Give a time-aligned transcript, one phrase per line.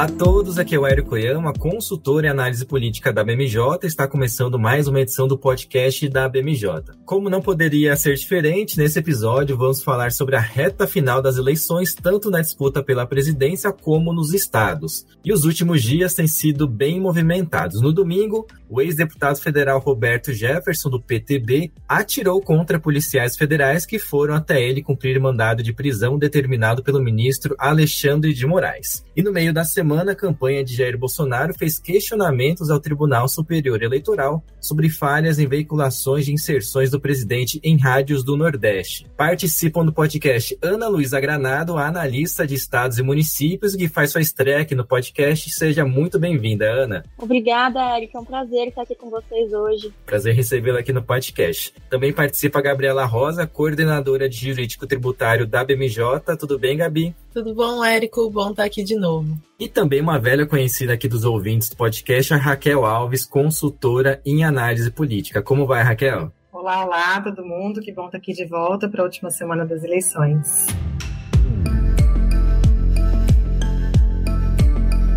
[0.00, 3.80] Olá a todos, aqui é o Érico Yama, consultor em análise política da BMJ.
[3.82, 6.94] Está começando mais uma edição do podcast da BMJ.
[7.04, 11.94] Como não poderia ser diferente, nesse episódio vamos falar sobre a reta final das eleições,
[11.94, 15.04] tanto na disputa pela presidência como nos estados.
[15.22, 17.82] E os últimos dias têm sido bem movimentados.
[17.82, 24.34] No domingo, o ex-deputado federal Roberto Jefferson, do PTB, atirou contra policiais federais que foram
[24.34, 29.04] até ele cumprir mandado de prisão determinado pelo ministro Alexandre de Moraes.
[29.16, 33.82] E no meio da semana, a campanha de Jair Bolsonaro fez questionamentos ao Tribunal Superior
[33.82, 39.06] Eleitoral sobre falhas em veiculações de inserções do presidente em rádios do Nordeste.
[39.16, 44.60] Participam do podcast Ana Luísa Granado, analista de estados e municípios, que faz sua estreia
[44.60, 45.50] aqui no podcast.
[45.50, 47.04] Seja muito bem-vinda, Ana.
[47.18, 48.16] Obrigada, Eric.
[48.16, 49.92] É um prazer estar aqui com vocês hoje.
[50.04, 51.74] Prazer recebê-la aqui no podcast.
[51.88, 56.36] Também participa a Gabriela Rosa, coordenadora de jurídico tributário da BMJ.
[56.38, 57.14] Tudo bem, Gabi?
[57.32, 58.30] Tudo bom, Érico?
[58.30, 59.36] Bom estar aqui de novo.
[59.58, 64.44] E também uma velha conhecida aqui dos ouvintes do podcast, a Raquel Alves, consultora em
[64.44, 65.42] análise política.
[65.42, 66.32] Como vai, Raquel?
[66.52, 67.80] Olá, olá, todo mundo.
[67.80, 70.66] Que bom estar aqui de volta para a última semana das eleições.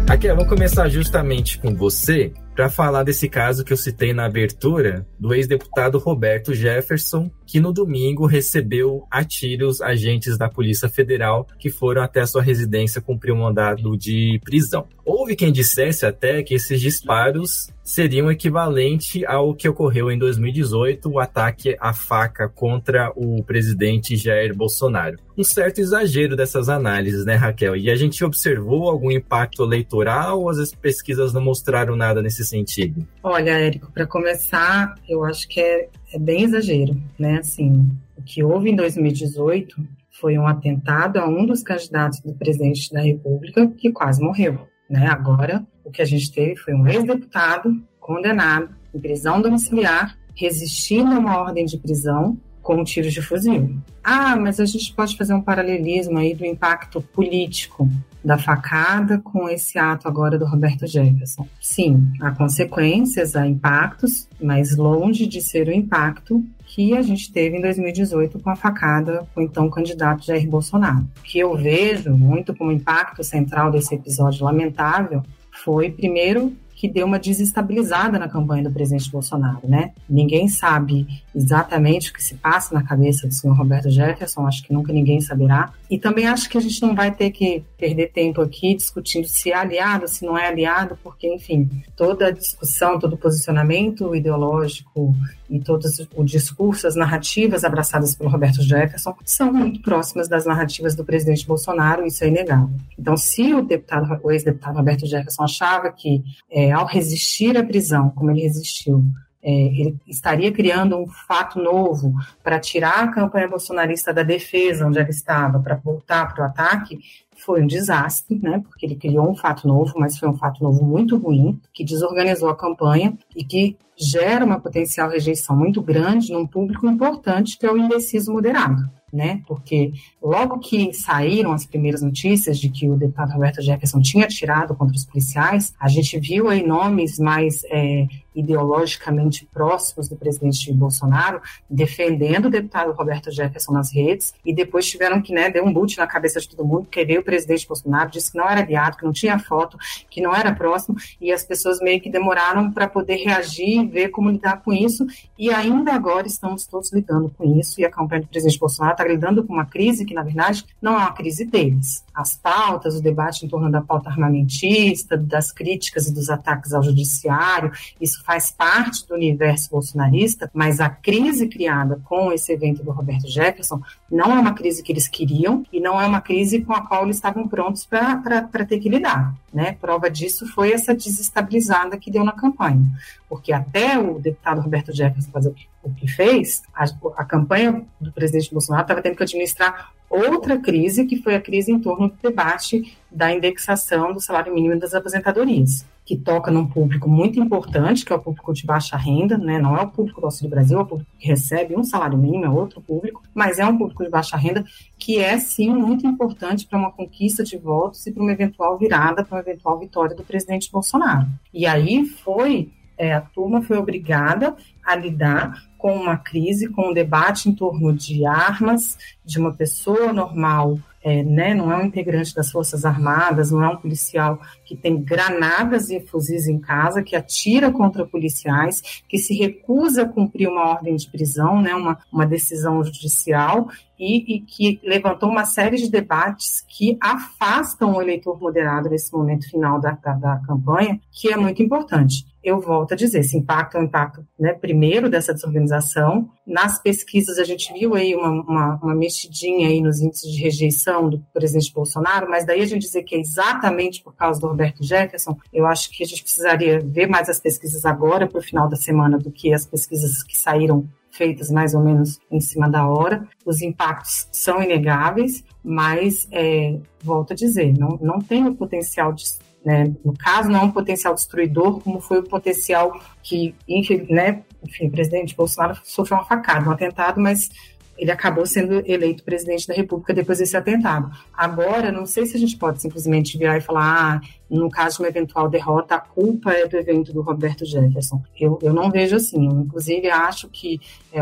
[0.07, 5.05] Raquel, vou começar justamente com você para falar desse caso que eu citei na abertura
[5.19, 11.69] do ex-deputado Roberto Jefferson, que no domingo recebeu a tiros agentes da Polícia Federal que
[11.69, 14.87] foram até sua residência cumprir um mandado de prisão.
[15.05, 21.19] Houve quem dissesse até que esses disparos seriam equivalente ao que ocorreu em 2018, o
[21.19, 25.17] ataque à faca contra o presidente Jair Bolsonaro.
[25.37, 27.75] Um certo exagero dessas análises, né, Raquel?
[27.75, 33.05] E a gente observou algum impacto eleitoral ou as pesquisas não mostraram nada nesse sentido?
[33.21, 37.39] Olha, Érico, para começar, eu acho que é, é bem exagero, né?
[37.39, 39.75] Assim, o que houve em 2018
[40.11, 44.67] foi um atentado a um dos candidatos do presidente da República que quase morreu.
[44.89, 45.07] Né?
[45.07, 51.19] Agora, o que a gente teve foi um ex-deputado condenado em prisão domiciliar, resistindo a
[51.19, 53.77] uma ordem de prisão com tiros de fuzil.
[54.03, 57.87] Ah, mas a gente pode fazer um paralelismo aí do impacto político
[58.23, 61.45] da facada com esse ato agora do Roberto Jefferson.
[61.61, 67.57] Sim, há consequências, há impactos, mas longe de ser o impacto que a gente teve
[67.57, 71.05] em 2018 com a facada com o então candidato Jair Bolsonaro.
[71.19, 77.05] O que eu vejo muito como impacto central desse episódio lamentável foi, primeiro, que deu
[77.05, 79.93] uma desestabilizada na campanha do presidente Bolsonaro, né?
[80.09, 84.73] Ninguém sabe exatamente o que se passa na cabeça do senhor Roberto Jefferson, acho que
[84.73, 85.71] nunca ninguém saberá.
[85.89, 89.49] E também acho que a gente não vai ter que perder tempo aqui discutindo se
[89.49, 95.15] é aliado, se não é aliado, porque, enfim, toda discussão, todo posicionamento ideológico
[95.53, 100.95] e todos o discurso, as narrativas abraçadas pelo Roberto Jefferson são muito próximas das narrativas
[100.95, 102.71] do presidente Bolsonaro, isso é inegável.
[102.97, 108.09] Então, se o deputado, o ex-deputado Roberto Jefferson achava que é, ao resistir à prisão,
[108.09, 109.05] como ele resistiu,
[109.43, 114.97] é, ele estaria criando um fato novo para tirar a campanha bolsonarista da defesa onde
[114.97, 116.97] ela estava, para voltar para o ataque,
[117.35, 118.61] foi um desastre, né?
[118.67, 122.49] Porque ele criou um fato novo, mas foi um fato novo muito ruim, que desorganizou
[122.49, 127.71] a campanha e que gera uma potencial rejeição muito grande num público importante que é
[127.71, 129.43] o indeciso moderado né?
[129.47, 134.75] Porque logo que saíram as primeiras notícias de que o deputado Roberto Jefferson tinha tirado
[134.75, 141.41] contra os policiais, a gente viu aí nomes mais é, ideologicamente próximos do presidente Bolsonaro
[141.69, 145.97] defendendo o deputado Roberto Jefferson nas redes e depois tiveram que, né, deu um boot
[145.97, 148.97] na cabeça de todo mundo, porque veio o presidente Bolsonaro, disse que não era aliado,
[148.97, 149.77] que não tinha foto,
[150.09, 154.29] que não era próximo e as pessoas meio que demoraram para poder reagir, ver como
[154.29, 155.05] lidar com isso
[155.37, 159.05] e ainda agora estamos todos lidando com isso e a campanha do presidente Bolsonaro está
[159.05, 162.03] lidando com uma crise que, na verdade, não é uma crise deles.
[162.13, 166.83] As pautas, o debate em torno da pauta armamentista, das críticas e dos ataques ao
[166.83, 172.91] judiciário, isso faz parte do universo bolsonarista, mas a crise criada com esse evento do
[172.91, 176.73] Roberto Jefferson não é uma crise que eles queriam e não é uma crise com
[176.73, 179.35] a qual eles estavam prontos para ter que lidar.
[179.53, 179.77] Né?
[179.79, 182.83] Prova disso foi essa desestabilizada que deu na campanha,
[183.29, 185.53] porque até o deputado Roberto Jefferson fazer
[185.83, 186.85] o que fez, a,
[187.17, 191.71] a campanha do presidente Bolsonaro estava tendo que administrar outra crise, que foi a crise
[191.71, 195.85] em torno do debate da indexação do salário mínimo das aposentadorias.
[196.05, 199.57] Que toca num público muito importante, que é o público de baixa renda, né?
[199.59, 202.45] não é o público do Auxílio Brasil, é o público que recebe um salário mínimo,
[202.45, 204.65] é outro público, mas é um público de baixa renda
[204.97, 209.23] que é, sim, muito importante para uma conquista de votos e para uma eventual virada,
[209.23, 211.27] para uma eventual vitória do presidente Bolsonaro.
[211.53, 214.55] E aí foi, é, a turma foi obrigada
[214.85, 220.11] a lidar com uma crise, com um debate em torno de armas, de uma pessoa
[220.13, 224.75] normal é, né, não é um integrante das Forças Armadas, não é um policial que
[224.75, 230.47] tem granadas e fuzis em casa, que atira contra policiais, que se recusa a cumprir
[230.47, 233.67] uma ordem de prisão, né, uma, uma decisão judicial,
[233.99, 239.49] e, e, que levantou uma série de debates que afastam o eleitor moderado nesse momento
[239.49, 242.32] final da, da, da campanha, que é muito importante.
[242.43, 246.29] Eu volto a dizer, esse impacto é um impacto, né, primeiro, dessa desorganização.
[246.45, 251.09] Nas pesquisas, a gente viu aí uma, uma, uma mexidinha aí nos índices de rejeição
[251.09, 254.83] do presidente Bolsonaro, mas daí a gente dizer que é exatamente por causa do Roberto
[254.83, 258.67] Jefferson, eu acho que a gente precisaria ver mais as pesquisas agora, para o final
[258.67, 262.87] da semana, do que as pesquisas que saíram feitas mais ou menos em cima da
[262.87, 263.25] hora.
[263.45, 269.23] Os impactos são inegáveis, mas, é, volto a dizer, não, não tem o potencial de.
[269.65, 274.43] Né, no caso, não é um potencial destruidor, como foi o potencial que, enfim, né,
[274.61, 277.49] enfim, o presidente Bolsonaro sofreu uma facada, um atentado, mas
[277.97, 281.11] ele acabou sendo eleito presidente da República depois desse atentado.
[281.33, 285.03] Agora, não sei se a gente pode simplesmente virar e falar, ah, no caso de
[285.03, 288.21] uma eventual derrota, a culpa é do evento do Roberto Jefferson.
[288.39, 289.45] Eu, eu não vejo assim.
[289.45, 290.81] Eu, inclusive, acho que
[291.11, 291.21] é,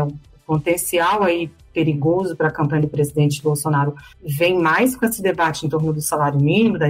[0.52, 5.68] potencial aí perigoso para a campanha do presidente Bolsonaro vem mais com esse debate em
[5.70, 6.88] torno do salário mínimo, da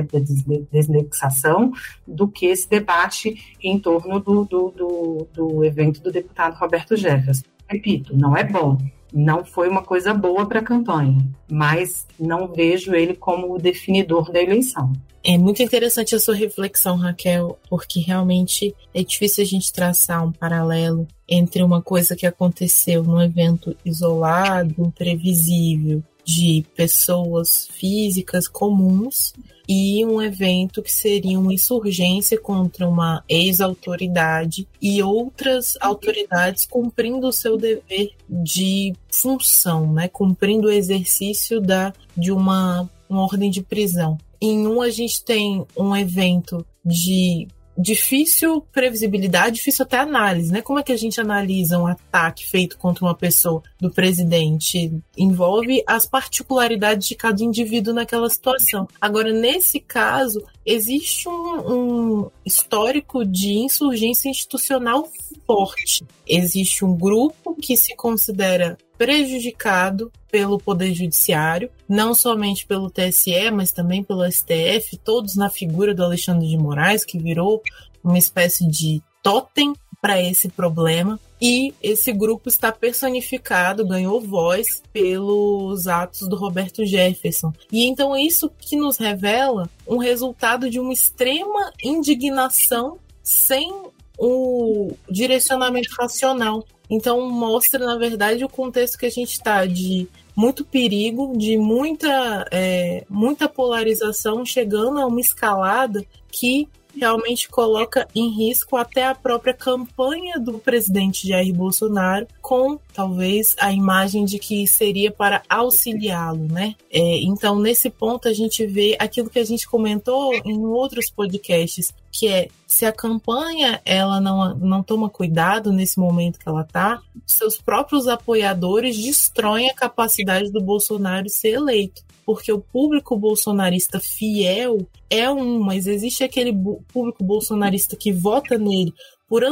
[0.72, 1.72] desindexação,
[2.04, 7.44] do que esse debate em torno do, do, do, do evento do deputado Roberto Jefferson.
[7.68, 8.76] Repito, não é bom,
[9.12, 11.18] não foi uma coisa boa para a campanha,
[11.50, 14.92] mas não vejo ele como o definidor da eleição.
[15.24, 20.32] É muito interessante a sua reflexão, Raquel, porque realmente é difícil a gente traçar um
[20.32, 29.32] paralelo entre uma coisa que aconteceu num evento isolado, imprevisível, de pessoas físicas comuns
[29.68, 37.32] e um evento que seria uma insurgência contra uma ex-autoridade e outras autoridades cumprindo o
[37.32, 40.08] seu dever de função, né?
[40.08, 44.18] cumprindo o exercício da, de uma, uma ordem de prisão.
[44.40, 50.60] Em um, a gente tem um evento de difícil previsibilidade, difícil até análise, né?
[50.62, 54.92] Como é que a gente analisa um ataque feito contra uma pessoa do presidente?
[55.16, 58.86] Envolve as particularidades de cada indivíduo naquela situação.
[59.00, 65.08] Agora, nesse caso, existe um, um histórico de insurgência institucional
[65.46, 66.04] forte.
[66.26, 73.72] Existe um grupo que se considera prejudicado pelo Poder Judiciário, não somente pelo TSE, mas
[73.72, 77.60] também pelo STF, todos na figura do Alexandre de Moraes, que virou
[78.02, 81.18] uma espécie de totem para esse problema.
[81.40, 87.52] E esse grupo está personificado, ganhou voz pelos atos do Roberto Jefferson.
[87.70, 93.72] E então isso que nos revela um resultado de uma extrema indignação sem
[94.18, 96.64] o direcionamento racional.
[96.90, 102.46] Então mostra, na verdade, o contexto que a gente está de muito perigo, de muita,
[102.50, 109.54] é, muita polarização, chegando a uma escalada que realmente coloca em risco até a própria
[109.54, 116.74] campanha do presidente Jair Bolsonaro, com talvez a imagem de que seria para auxiliá-lo, né?
[116.90, 121.92] É, então, nesse ponto, a gente vê aquilo que a gente comentou em outros podcasts,
[122.10, 127.02] que é se a campanha ela não, não toma cuidado nesse momento que ela está,
[127.26, 134.86] seus próprios apoiadores destroem a capacidade do Bolsonaro ser eleito porque o público bolsonarista fiel
[135.08, 136.52] é um, mas existe aquele
[136.92, 138.92] público bolsonarista que vota nele
[139.32, 139.42] por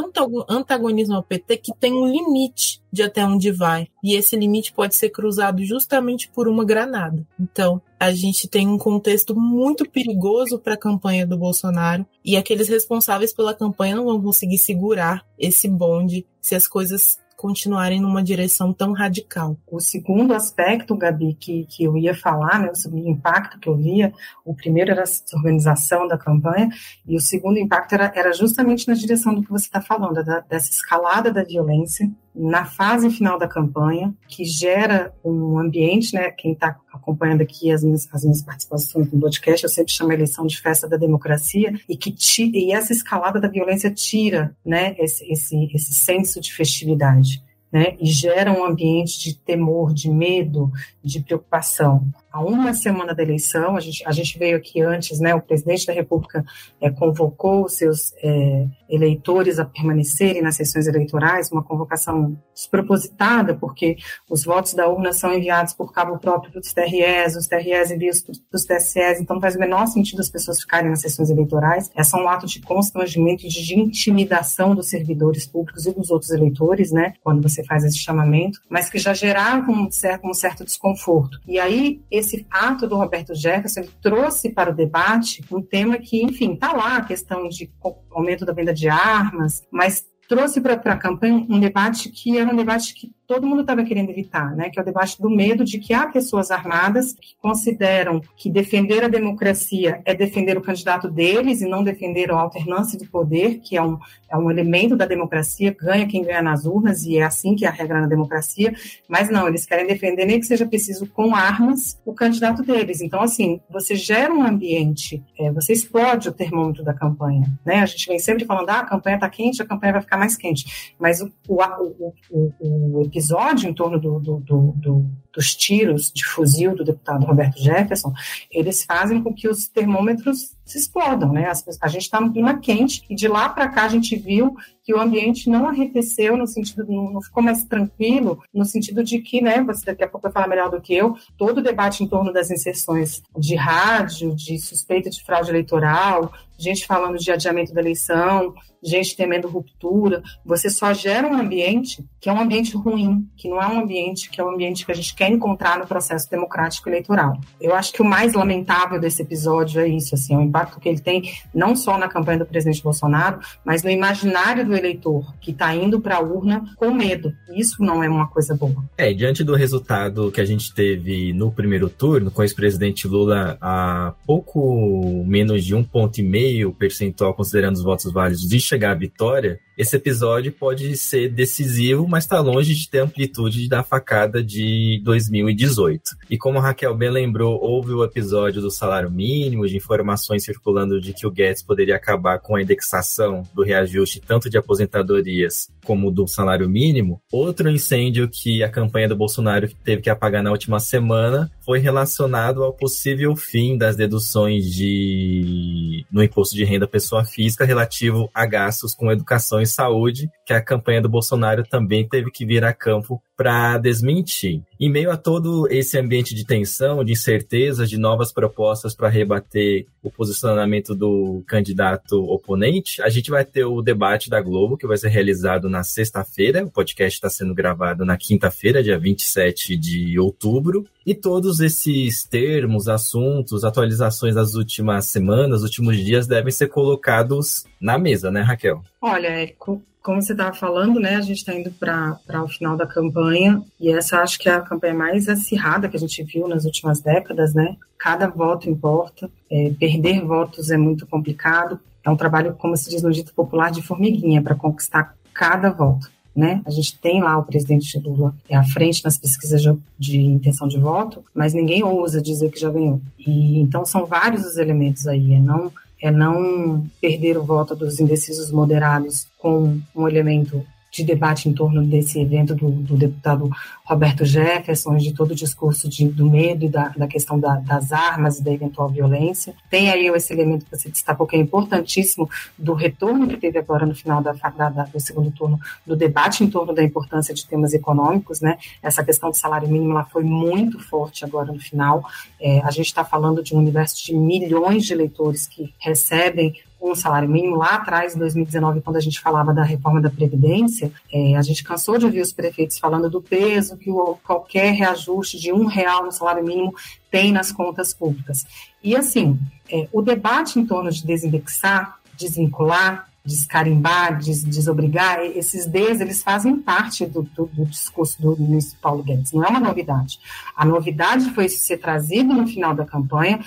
[0.47, 3.87] antagonismo ao PT que tem um limite de até onde vai.
[4.03, 7.25] E esse limite pode ser cruzado justamente por uma granada.
[7.39, 12.69] Então, a gente tem um contexto muito perigoso para a campanha do Bolsonaro e aqueles
[12.69, 18.71] responsáveis pela campanha não vão conseguir segurar esse bonde se as coisas continuarem numa direção
[18.71, 19.57] tão radical.
[19.65, 24.13] O segundo aspecto, Gabi, que, que eu ia falar, né, o impacto que eu via,
[24.45, 26.69] o primeiro era a organização da campanha,
[27.03, 30.41] e o segundo impacto era, era justamente na direção do que você está falando, da,
[30.41, 36.31] dessa escalada da violência na fase final da campanha, que gera um ambiente, né?
[36.31, 40.13] Quem está acompanhando aqui as minhas, as minhas participações no podcast, eu sempre chamo a
[40.13, 42.15] eleição de festa da democracia, e que
[42.53, 44.95] e essa escalada da violência tira, né?
[44.97, 47.43] Esse, esse, esse senso de festividade.
[47.73, 50.69] Né, e gera um ambiente de temor, de medo,
[51.01, 52.05] de preocupação.
[52.31, 55.85] A uma semana da eleição, a gente, a gente veio aqui antes, né, o presidente
[55.85, 56.45] da República
[56.79, 63.97] é, convocou seus é, eleitores a permanecerem nas sessões eleitorais, uma convocação despropositada, porque
[64.29, 68.13] os votos da urna são enviados por cabo próprio para os TREs, os TREs enviam
[68.49, 71.89] para os TSEs, então faz o menor sentido as pessoas ficarem nas sessões eleitorais.
[71.95, 76.91] É só um ato de constrangimento, de intimidação dos servidores públicos e dos outros eleitores,
[76.91, 81.39] né, quando você faz esse chamamento, mas que já gerava um certo, um certo desconforto.
[81.47, 86.53] E aí, esse ato do Roberto Jefferson trouxe para o debate um tema que, enfim,
[86.53, 87.69] está lá, a questão de
[88.11, 92.55] aumento da venda de armas, mas trouxe para a campanha um debate que era um
[92.55, 94.69] debate que todo mundo estava querendo evitar, né?
[94.69, 99.05] Que é o debate do medo de que há pessoas armadas que consideram que defender
[99.05, 103.77] a democracia é defender o candidato deles e não defender a alternância de poder, que
[103.77, 103.97] é um,
[104.29, 107.69] é um elemento da democracia, ganha quem ganha nas urnas, e é assim que é
[107.69, 108.73] a regra na democracia,
[109.07, 112.99] mas não, eles querem defender, nem que seja preciso com armas, o candidato deles.
[112.99, 117.79] Então, assim, você gera um ambiente, é, você explode o termômetro da campanha, né?
[117.79, 120.37] A gente vem sempre falando, ah, a campanha está quente, a campanha vai ficar mais
[120.37, 124.39] quente, mas o, o, o, o, episódio em torno do, do,
[124.75, 128.13] do, dos tiros de fuzil do deputado Roberto Jefferson,
[128.49, 131.51] eles fazem com que os termômetros se explodam, né?
[131.81, 134.93] a gente está no clima quente e de lá para cá a gente viu que
[134.93, 139.61] o ambiente não arrefeceu no sentido, não, ficou mais tranquilo, no sentido de que, né,
[139.61, 142.31] você daqui a pouco vai falar melhor do que eu, todo o debate em torno
[142.31, 148.53] das inserções de rádio, de suspeita de fraude eleitoral, gente falando de adiamento da eleição,
[148.83, 153.61] gente temendo ruptura, você só gera um ambiente que é um ambiente ruim, que não
[153.61, 156.89] é um ambiente que é um ambiente que a gente quer encontrar no processo democrático
[156.89, 157.39] eleitoral.
[157.59, 160.89] Eu acho que o mais lamentável desse episódio é isso, assim, é o impacto que
[160.89, 165.51] ele tem não só na campanha do presidente Bolsonaro, mas no imaginário do eleitor que
[165.51, 167.31] está indo para a urna com medo.
[167.55, 168.83] Isso não é uma coisa boa.
[168.97, 173.59] É, diante do resultado que a gente teve no primeiro turno, com o ex-presidente Lula
[173.61, 178.93] a pouco menos de um ponto e meio percentual, considerando os votos válidos, de chegar
[178.93, 184.43] à vitória, esse episódio pode ser decisivo, mas está longe de ter amplitude da facada
[184.43, 186.11] de 2018.
[186.29, 190.99] E como a Raquel bem lembrou, houve o episódio do salário mínimo, de informações circulando
[190.99, 196.11] de que o Guedes poderia acabar com a indexação do reajuste tanto de aposentadorias como
[196.11, 197.21] do salário mínimo.
[197.31, 202.63] Outro incêndio que a campanha do Bolsonaro teve que apagar na última semana foi relacionado
[202.63, 205.80] ao possível fim das deduções de
[206.11, 210.61] no imposto de renda pessoa física relativo a gastos com educação e saúde, que a
[210.61, 214.63] campanha do Bolsonaro também teve que vir a campo para desmentir.
[214.83, 219.85] Em meio a todo esse ambiente de tensão, de incerteza, de novas propostas para rebater
[220.01, 224.97] o posicionamento do candidato oponente, a gente vai ter o debate da Globo, que vai
[224.97, 226.65] ser realizado na sexta-feira.
[226.65, 230.87] O podcast está sendo gravado na quinta-feira, dia 27 de outubro.
[231.05, 237.99] E todos esses termos, assuntos, atualizações das últimas semanas, últimos dias, devem ser colocados na
[237.99, 238.81] mesa, né, Raquel?
[238.99, 242.87] Olha, Érico, como você estava falando, né, a gente está indo para o final da
[242.87, 246.65] campanha e essa acho que é a campanha mais acirrada que a gente viu nas
[246.65, 247.77] últimas décadas, né?
[247.97, 253.03] Cada voto importa, é, perder votos é muito complicado, é um trabalho, como se diz
[253.03, 256.09] no dito popular, de formiguinha para conquistar cada voto.
[256.33, 256.61] Né?
[256.65, 260.79] A gente tem lá o presidente Lula à frente nas pesquisas de, de, intenção de
[260.79, 263.01] voto, mas ninguém ousa dizer que já ganhou.
[263.19, 267.99] E então são vários os elementos aí, é não é não perder o voto dos
[267.99, 273.49] indecisos moderados com um elemento de debate em torno desse evento do, do deputado
[273.85, 277.91] Roberto Jefferson, de todo o discurso de, do medo e da, da questão da, das
[277.91, 279.55] armas e da eventual violência.
[279.69, 283.85] Tem aí esse elemento que você destacou, que é importantíssimo, do retorno que teve agora
[283.85, 287.73] no final da, da, do segundo turno, do debate em torno da importância de temas
[287.73, 288.57] econômicos, né?
[288.83, 292.05] Essa questão do salário mínimo ela foi muito forte agora no final.
[292.39, 296.95] É, a gente está falando de um universo de milhões de eleitores que recebem um
[296.95, 301.35] salário mínimo lá atrás, em 2019, quando a gente falava da reforma da Previdência, é,
[301.35, 305.53] a gente cansou de ouvir os prefeitos falando do peso que o, qualquer reajuste de
[305.53, 306.73] um real no salário mínimo
[307.11, 308.45] tem nas contas públicas.
[308.83, 316.01] E assim, é, o debate em torno de desindexar, desvincular, descarimbar, des, desobrigar, esses Ds,
[316.01, 320.19] eles fazem parte do, do, do, discurso do ministro Paulo Guedes, não é uma novidade.
[320.55, 323.39] A novidade foi isso ser trazido no final da campanha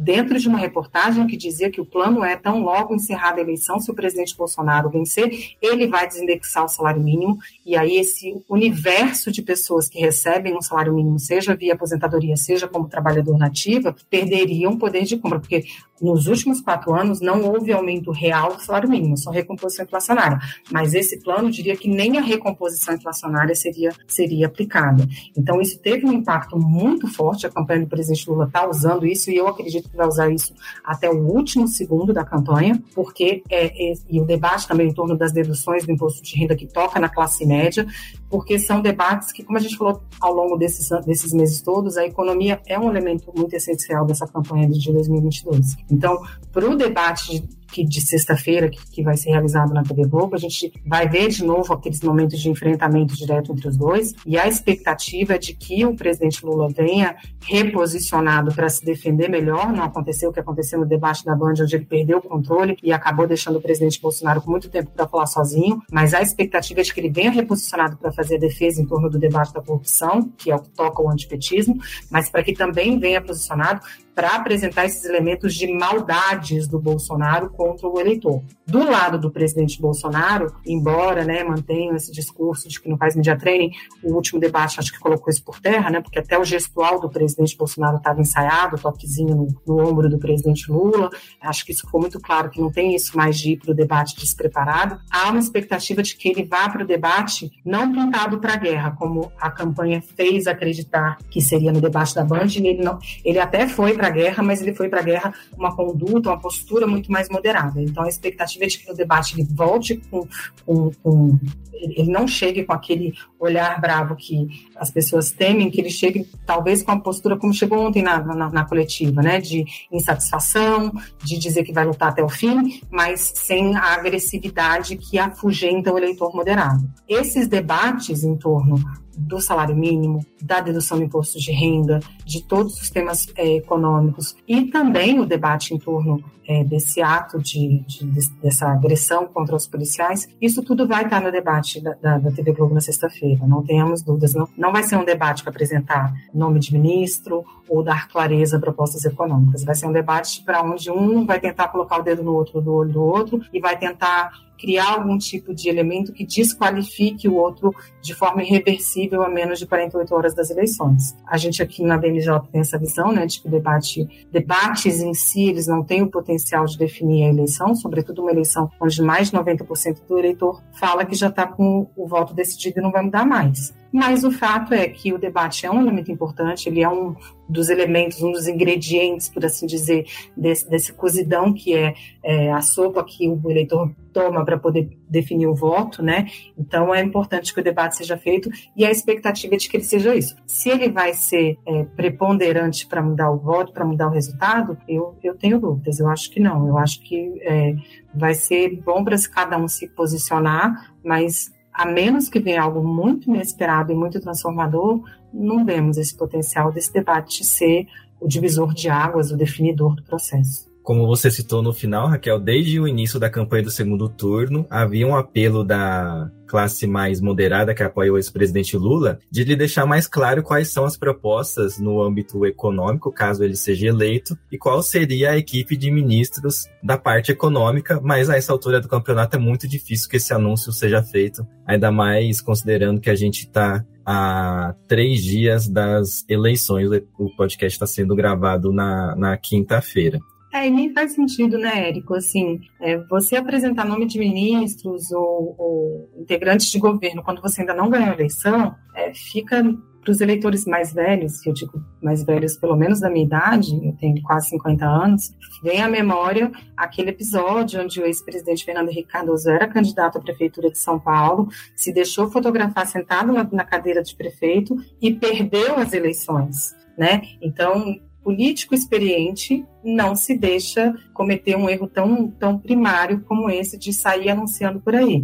[0.00, 3.78] dentro de uma reportagem que dizia que o plano é tão logo encerrada a eleição,
[3.78, 5.30] se o presidente Bolsonaro vencer,
[5.60, 10.62] ele vai desindexar o salário mínimo, e aí esse universo de pessoas que recebem um
[10.62, 15.64] salário mínimo, seja via aposentadoria, seja como trabalhador nativa, perderiam poder de compra, porque
[16.00, 20.38] nos últimos quatro anos não houve aumento real do salário mínimo, só recomposição inflacionária.
[20.70, 25.06] Mas esse plano diria que nem a recomposição inflacionária seria, seria aplicada.
[25.36, 27.46] Então, isso teve um impacto muito forte.
[27.46, 30.54] A campanha do presidente Lula está usando isso e eu acredito vai usar isso
[30.84, 35.16] até o último segundo da campanha, porque é, é, e o debate também em torno
[35.16, 37.86] das deduções do imposto de renda que toca na classe média,
[38.28, 42.06] porque são debates que, como a gente falou ao longo desses, desses meses todos, a
[42.06, 45.76] economia é um elemento muito essencial dessa campanha de 2022.
[45.90, 50.34] Então, para o debate que de sexta-feira, que, que, vai ser realizado na TV Globo,
[50.34, 54.38] a gente vai ver de novo aqueles momentos de enfrentamento direto entre os dois, e
[54.38, 59.72] a expectativa é de que o presidente Lula venha reposicionado para se defender melhor.
[59.72, 62.92] Não aconteceu o que aconteceu no debate da Band, onde ele perdeu o controle e
[62.92, 66.82] acabou deixando o presidente Bolsonaro com muito tempo para falar sozinho, mas a expectativa é
[66.82, 70.30] de que ele venha reposicionado para fazer a defesa em torno do debate da corrupção,
[70.36, 71.78] que é o que toca o antipetismo,
[72.10, 73.80] mas para que também venha posicionado
[74.14, 78.42] para apresentar esses elementos de maldades do Bolsonaro contra o eleitor.
[78.66, 83.36] Do lado do presidente Bolsonaro, embora né, mantenha esse discurso de que não faz media
[83.36, 83.70] training,
[84.02, 87.08] o último debate acho que colocou isso por terra, né, porque até o gestual do
[87.08, 91.10] presidente Bolsonaro estava ensaiado, toquezinho no, no, ombro do presidente Lula.
[91.40, 93.74] Acho que isso ficou muito claro que não tem isso mais de ir para o
[93.74, 95.00] debate despreparado.
[95.10, 98.90] Há uma expectativa de que ele vá para o debate não plantado para a guerra,
[98.92, 102.46] como a campanha fez acreditar que seria no debate da Band.
[102.56, 105.74] Ele, não, ele até foi para a guerra, mas ele foi para a guerra uma
[105.74, 107.80] conduta, uma postura muito mais moderada.
[107.80, 110.26] Então, a expectativa é de que o debate ele volte com,
[110.64, 111.38] com, com
[111.80, 116.82] ele não chegue com aquele olhar bravo que as pessoas temem, que ele chegue talvez
[116.82, 121.64] com a postura como chegou ontem na, na, na, coletiva, né, de insatisfação, de dizer
[121.64, 126.86] que vai lutar até o fim, mas sem a agressividade que afugenta o eleitor moderado.
[127.08, 128.76] Esses debates em torno
[129.20, 134.34] do salário mínimo, da dedução do imposto de renda, de todos os temas é, econômicos
[134.48, 138.04] e também o debate em torno é, desse ato de, de,
[138.42, 142.52] dessa agressão contra os policiais, isso tudo vai estar no debate da, da, da TV
[142.52, 144.34] Globo na sexta-feira, não tenhamos dúvidas.
[144.34, 148.60] Não, não vai ser um debate para apresentar nome de ministro ou dar clareza a
[148.60, 152.34] propostas econômicas, vai ser um debate para onde um vai tentar colocar o dedo no
[152.34, 157.26] outro, do olho do outro, e vai tentar criar algum tipo de elemento que desqualifique
[157.26, 161.16] o outro de forma irreversível a menos de 48 horas das eleições.
[161.26, 165.48] A gente aqui na BMJ tem essa visão, né, de que debate, debates em si,
[165.48, 169.36] eles não têm o potencial de definir a eleição, sobretudo uma eleição onde mais de
[169.36, 173.24] 90% do eleitor fala que já está com o voto decidido e não vai mudar
[173.24, 173.72] mais.
[173.92, 177.14] Mas o fato é que o debate é um elemento importante, ele é um
[177.48, 182.60] dos elementos, um dos ingredientes, por assim dizer, desse, desse cozidão que é, é a
[182.60, 186.26] sopa que o eleitor toma para poder definir o voto, né?
[186.56, 189.84] Então é importante que o debate seja feito e a expectativa é de que ele
[189.84, 190.36] seja isso.
[190.46, 195.16] Se ele vai ser é, preponderante para mudar o voto, para mudar o resultado, eu,
[195.22, 195.98] eu tenho dúvidas.
[195.98, 196.68] Eu acho que não.
[196.68, 197.74] Eu acho que é,
[198.14, 203.30] vai ser bom para cada um se posicionar, mas a menos que venha algo muito
[203.30, 207.86] inesperado e muito transformador, não vemos esse potencial desse debate ser
[208.20, 210.69] o divisor de águas, o definidor do processo.
[210.90, 215.06] Como você citou no final, Raquel, desde o início da campanha do segundo turno, havia
[215.06, 220.08] um apelo da classe mais moderada que apoia o ex-presidente Lula, de lhe deixar mais
[220.08, 225.30] claro quais são as propostas no âmbito econômico, caso ele seja eleito, e qual seria
[225.30, 229.68] a equipe de ministros da parte econômica, mas a essa altura do campeonato é muito
[229.68, 235.22] difícil que esse anúncio seja feito, ainda mais considerando que a gente está a três
[235.22, 236.90] dias das eleições.
[237.16, 240.18] O podcast está sendo gravado na, na quinta-feira.
[240.52, 242.14] É, e nem faz sentido, né, Érico?
[242.14, 247.74] Assim, é, você apresentar nome de ministros ou, ou, integrantes de governo quando você ainda
[247.74, 249.62] não ganhou a eleição, é, fica
[250.00, 253.74] para os eleitores mais velhos, que eu digo mais velhos pelo menos da minha idade,
[253.84, 255.30] eu tenho quase 50 anos,
[255.62, 260.70] vem à memória aquele episódio onde o ex-presidente Fernando Henrique Cardoso era candidato à prefeitura
[260.70, 265.92] de São Paulo, se deixou fotografar sentado na, na cadeira de prefeito e perdeu as
[265.92, 266.74] eleições.
[266.96, 267.22] Né?
[267.40, 273.92] Então, político experiente não se deixa cometer um erro tão, tão primário como esse de
[273.92, 275.22] sair anunciando por aí.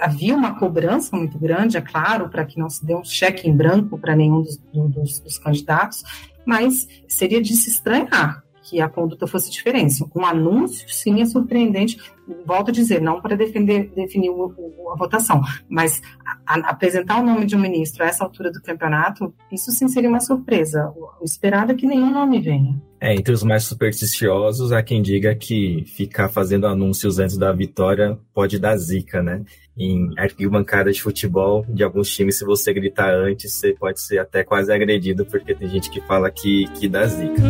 [0.00, 3.56] Havia uma cobrança muito grande, é claro, para que não se dê um cheque em
[3.56, 6.02] branco para nenhum dos, dos, dos candidatos,
[6.44, 10.04] mas seria de se estranhar que a conduta fosse diferente.
[10.14, 11.98] Um anúncio, sim, é surpreendente.
[12.46, 17.20] Volto a dizer, não para defender, definir o, o, a votação, mas a, a, apresentar
[17.20, 20.92] o nome de um ministro a essa altura do campeonato, isso sim seria uma surpresa.
[20.96, 22.80] O, o esperado é que nenhum nome venha.
[23.00, 28.16] É, entre os mais supersticiosos, há quem diga que ficar fazendo anúncios antes da vitória
[28.32, 29.42] pode dar zica, né?
[29.76, 34.44] Em arquibancada de futebol de alguns times, se você gritar antes, você pode ser até
[34.44, 37.42] quase agredido, porque tem gente que fala que, que dá zica.